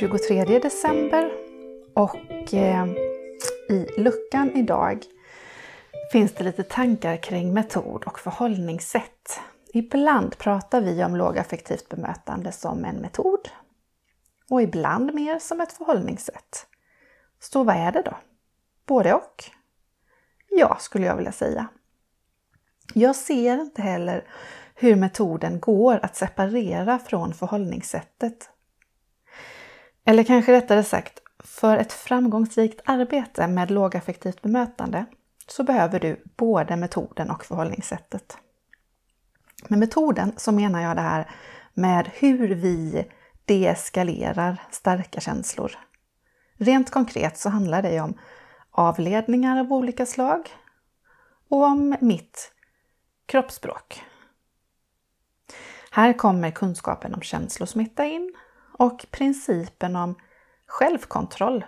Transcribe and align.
23 0.00 0.58
december 0.58 1.32
och 1.94 2.54
eh, 2.54 2.86
i 3.68 3.86
luckan 3.96 4.50
idag 4.56 5.04
finns 6.12 6.32
det 6.32 6.44
lite 6.44 6.62
tankar 6.62 7.16
kring 7.16 7.54
metod 7.54 8.04
och 8.04 8.18
förhållningssätt. 8.18 9.40
Ibland 9.72 10.38
pratar 10.38 10.80
vi 10.80 11.04
om 11.04 11.16
lågaffektivt 11.16 11.88
bemötande 11.88 12.52
som 12.52 12.84
en 12.84 12.96
metod 12.96 13.48
och 14.50 14.62
ibland 14.62 15.14
mer 15.14 15.38
som 15.38 15.60
ett 15.60 15.72
förhållningssätt. 15.72 16.66
Så 17.40 17.64
vad 17.64 17.76
är 17.76 17.92
det 17.92 18.02
då? 18.02 18.16
Både 18.86 19.14
och? 19.14 19.44
Ja, 20.48 20.76
skulle 20.80 21.06
jag 21.06 21.16
vilja 21.16 21.32
säga. 21.32 21.68
Jag 22.94 23.16
ser 23.16 23.60
inte 23.60 23.82
heller 23.82 24.24
hur 24.74 24.96
metoden 24.96 25.60
går 25.60 26.00
att 26.02 26.16
separera 26.16 26.98
från 26.98 27.34
förhållningssättet. 27.34 28.50
Eller 30.10 30.24
kanske 30.24 30.52
rättare 30.52 30.84
sagt, 30.84 31.22
för 31.38 31.76
ett 31.76 31.92
framgångsrikt 31.92 32.80
arbete 32.84 33.46
med 33.46 33.70
lågaffektivt 33.70 34.42
bemötande 34.42 35.06
så 35.46 35.62
behöver 35.62 36.00
du 36.00 36.24
både 36.36 36.76
metoden 36.76 37.30
och 37.30 37.44
förhållningssättet. 37.44 38.38
Med 39.68 39.78
metoden 39.78 40.32
så 40.36 40.52
menar 40.52 40.82
jag 40.82 40.96
det 40.96 41.02
här 41.02 41.30
med 41.74 42.10
hur 42.14 42.48
vi 42.48 43.08
deeskalerar 43.44 44.62
starka 44.70 45.20
känslor. 45.20 45.72
Rent 46.56 46.90
konkret 46.90 47.38
så 47.38 47.48
handlar 47.48 47.82
det 47.82 48.00
om 48.00 48.18
avledningar 48.70 49.60
av 49.60 49.72
olika 49.72 50.06
slag 50.06 50.48
och 51.48 51.64
om 51.64 51.96
mitt 52.00 52.52
kroppsspråk. 53.26 54.02
Här 55.90 56.12
kommer 56.12 56.50
kunskapen 56.50 57.14
om 57.14 57.22
känslosmitta 57.22 58.04
in 58.04 58.34
och 58.80 59.06
principen 59.10 59.96
om 59.96 60.14
självkontroll. 60.66 61.64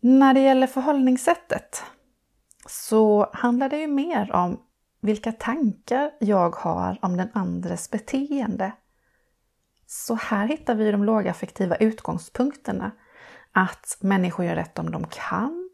När 0.00 0.34
det 0.34 0.40
gäller 0.40 0.66
förhållningssättet 0.66 1.84
så 2.66 3.30
handlar 3.32 3.68
det 3.68 3.78
ju 3.78 3.86
mer 3.86 4.32
om 4.32 4.60
vilka 5.00 5.32
tankar 5.32 6.10
jag 6.20 6.56
har 6.56 6.98
om 7.02 7.16
den 7.16 7.30
andres 7.34 7.90
beteende. 7.90 8.72
Så 9.86 10.14
här 10.14 10.46
hittar 10.46 10.74
vi 10.74 10.92
de 10.92 11.04
lågaffektiva 11.04 11.76
utgångspunkterna. 11.76 12.90
Att 13.52 13.98
människor 14.00 14.44
gör 14.44 14.54
rätt 14.54 14.78
om 14.78 14.90
de 14.90 15.06
kan 15.06 15.70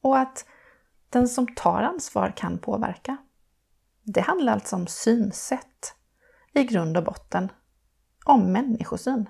och 0.00 0.18
att 0.18 0.46
den 1.10 1.28
som 1.28 1.54
tar 1.54 1.82
ansvar 1.82 2.32
kan 2.36 2.58
påverka. 2.58 3.16
Det 4.02 4.20
handlar 4.20 4.52
alltså 4.52 4.76
om 4.76 4.86
synsätt 4.86 5.94
i 6.52 6.64
grund 6.64 6.96
och 6.96 7.04
botten. 7.04 7.48
Om 8.24 8.52
människosyn. 8.52 9.28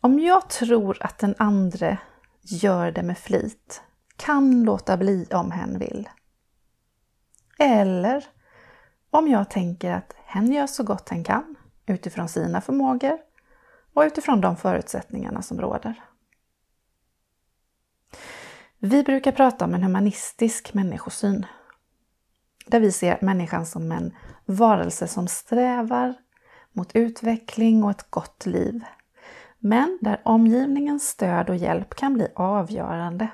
Om 0.00 0.18
jag 0.18 0.48
tror 0.48 0.96
att 1.00 1.18
den 1.18 1.34
andre 1.38 1.98
gör 2.40 2.92
det 2.92 3.02
med 3.02 3.18
flit, 3.18 3.82
kan 4.16 4.62
låta 4.62 4.96
bli 4.96 5.26
om 5.30 5.50
hen 5.50 5.78
vill. 5.78 6.08
Eller 7.58 8.26
om 9.10 9.28
jag 9.28 9.50
tänker 9.50 9.92
att 9.92 10.14
hen 10.24 10.52
gör 10.52 10.66
så 10.66 10.82
gott 10.84 11.08
hen 11.08 11.24
kan 11.24 11.56
utifrån 11.86 12.28
sina 12.28 12.60
förmågor 12.60 13.18
och 13.94 14.02
utifrån 14.02 14.40
de 14.40 14.56
förutsättningarna 14.56 15.42
som 15.42 15.60
råder. 15.60 16.04
Vi 18.78 19.02
brukar 19.02 19.32
prata 19.32 19.64
om 19.64 19.74
en 19.74 19.82
humanistisk 19.82 20.74
människosyn. 20.74 21.46
Där 22.66 22.80
vi 22.80 22.92
ser 22.92 23.18
människan 23.20 23.66
som 23.66 23.92
en 23.92 24.14
varelse 24.44 25.08
som 25.08 25.28
strävar 25.28 26.14
mot 26.74 26.96
utveckling 26.96 27.84
och 27.84 27.90
ett 27.90 28.10
gott 28.10 28.46
liv. 28.46 28.84
Men 29.58 29.98
där 30.00 30.20
omgivningens 30.24 31.08
stöd 31.08 31.50
och 31.50 31.56
hjälp 31.56 31.94
kan 31.94 32.14
bli 32.14 32.28
avgörande. 32.34 33.28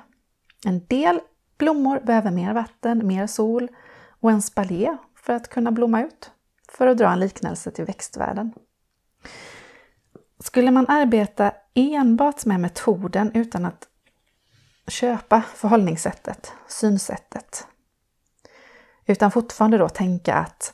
En 0.65 0.85
del 0.85 1.19
blommor 1.57 1.99
behöver 1.99 2.31
mer 2.31 2.53
vatten, 2.53 3.07
mer 3.07 3.27
sol 3.27 3.67
och 4.19 4.31
en 4.31 4.41
spaljé 4.41 4.97
för 5.15 5.33
att 5.33 5.47
kunna 5.47 5.71
blomma 5.71 6.03
ut. 6.03 6.31
För 6.71 6.87
att 6.87 6.97
dra 6.97 7.11
en 7.11 7.19
liknelse 7.19 7.71
till 7.71 7.85
växtvärlden. 7.85 8.53
Skulle 10.39 10.71
man 10.71 10.85
arbeta 10.87 11.51
enbart 11.73 12.45
med 12.45 12.59
metoden 12.59 13.31
utan 13.33 13.65
att 13.65 13.87
köpa 14.87 15.41
förhållningssättet, 15.41 16.53
synsättet, 16.67 17.67
utan 19.05 19.31
fortfarande 19.31 19.77
då 19.77 19.89
tänka 19.89 20.35
att 20.35 20.73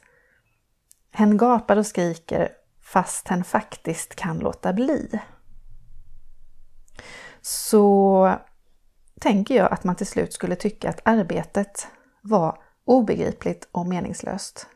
hen 1.12 1.38
gapar 1.38 1.78
och 1.78 1.86
skriker 1.86 2.50
fast 2.88 3.28
hen 3.28 3.44
faktiskt 3.44 4.16
kan 4.16 4.40
låta 4.40 4.74
bli. 4.74 5.22
Så 7.42 8.36
tänker 9.20 9.56
jag 9.56 9.72
att 9.72 9.84
man 9.84 9.96
till 9.96 10.08
slut 10.08 10.34
skulle 10.34 10.56
tycka 10.56 10.90
att 10.90 11.02
arbetet 11.03 11.88
var 12.22 12.62
obegripligt 12.86 13.70
och 13.72 13.88
meningslöst. 13.88 14.68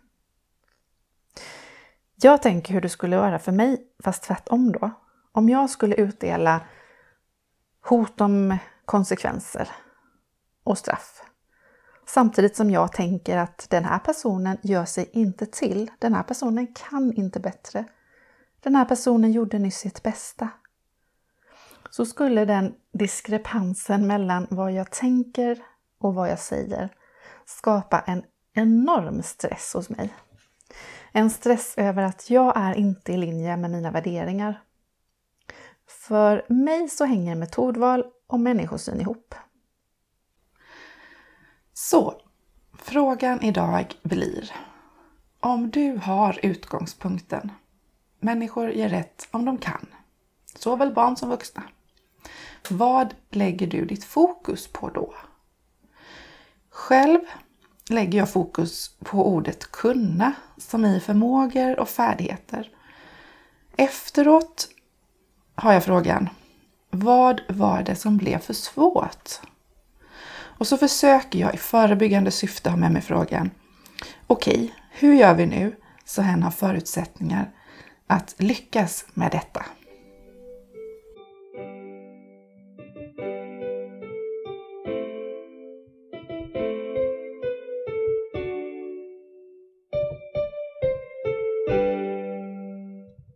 Jag 2.15 2.41
tänker 2.41 2.73
hur 2.73 2.81
det 2.81 2.89
skulle 2.89 3.17
vara 3.17 3.39
för 3.39 3.51
mig, 3.51 3.87
fast 4.03 4.23
tvärtom 4.23 4.71
då. 4.71 4.91
Om 5.31 5.49
jag 5.49 5.69
skulle 5.69 5.95
utdela 5.95 6.61
hot 7.81 8.21
om 8.21 8.57
konsekvenser 8.85 9.69
och 10.63 10.77
straff. 10.77 11.23
Samtidigt 12.05 12.55
som 12.55 12.71
jag 12.71 12.91
tänker 12.91 13.37
att 13.37 13.67
den 13.69 13.85
här 13.85 13.99
personen 13.99 14.57
gör 14.61 14.85
sig 14.85 15.09
inte 15.13 15.45
till. 15.45 15.91
Den 15.99 16.13
här 16.13 16.23
personen 16.23 16.73
kan 16.73 17.13
inte 17.13 17.39
bättre. 17.39 17.85
Den 18.63 18.75
här 18.75 18.85
personen 18.85 19.31
gjorde 19.31 19.59
nyss 19.59 19.77
sitt 19.77 20.03
bästa. 20.03 20.49
Så 21.89 22.05
skulle 22.05 22.45
den 22.45 22.75
diskrepansen 22.93 24.07
mellan 24.07 24.47
vad 24.49 24.71
jag 24.71 24.91
tänker 24.91 25.63
och 25.99 26.13
vad 26.13 26.29
jag 26.29 26.39
säger 26.39 26.89
skapa 27.45 27.99
en 27.99 28.23
enorm 28.53 29.23
stress 29.23 29.73
hos 29.73 29.89
mig. 29.89 30.13
En 31.11 31.29
stress 31.29 31.73
över 31.77 32.03
att 32.03 32.29
jag 32.29 32.53
är 32.57 32.73
inte 32.73 33.13
i 33.13 33.17
linje 33.17 33.57
med 33.57 33.71
mina 33.71 33.91
värderingar. 33.91 34.61
För 35.87 36.45
mig 36.49 36.89
så 36.89 37.05
hänger 37.05 37.35
metodval 37.35 38.05
och 38.27 38.39
människosyn 38.39 39.01
ihop. 39.01 39.35
Så, 41.73 42.21
frågan 42.77 43.41
idag 43.41 43.95
blir 44.03 44.51
om 45.39 45.69
du 45.69 45.97
har 45.97 46.39
utgångspunkten 46.43 47.51
människor 48.21 48.71
gör 48.71 48.89
rätt 48.89 49.27
om 49.31 49.45
de 49.45 49.57
kan, 49.57 49.87
såväl 50.55 50.93
barn 50.93 51.17
som 51.17 51.29
vuxna. 51.29 51.63
Vad 52.69 53.13
lägger 53.29 53.67
du 53.67 53.85
ditt 53.85 54.03
fokus 54.03 54.67
på 54.67 54.89
då? 54.89 55.13
Själv 56.69 57.19
lägger 57.89 58.19
jag 58.19 58.31
fokus 58.31 58.95
på 58.99 59.27
ordet 59.27 59.71
kunna, 59.71 60.33
som 60.57 60.85
i 60.85 60.99
förmågor 60.99 61.79
och 61.79 61.89
färdigheter. 61.89 62.69
Efteråt 63.75 64.67
har 65.55 65.73
jag 65.73 65.83
frågan, 65.83 66.29
vad 66.89 67.41
var 67.49 67.83
det 67.83 67.95
som 67.95 68.17
blev 68.17 68.37
för 68.37 68.53
svårt? 68.53 69.29
Och 70.33 70.67
så 70.67 70.77
försöker 70.77 71.39
jag 71.39 71.53
i 71.53 71.57
förebyggande 71.57 72.31
syfte 72.31 72.69
ha 72.69 72.77
med 72.77 72.91
mig 72.91 73.01
frågan, 73.01 73.51
okej, 74.27 74.53
okay, 74.55 74.69
hur 74.91 75.13
gör 75.13 75.33
vi 75.33 75.45
nu 75.45 75.75
så 76.05 76.21
hen 76.21 76.43
har 76.43 76.51
förutsättningar 76.51 77.51
att 78.07 78.35
lyckas 78.37 79.05
med 79.13 79.31
detta? 79.31 79.65